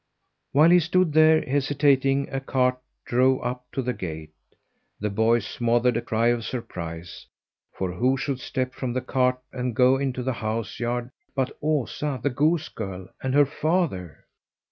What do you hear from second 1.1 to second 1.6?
there,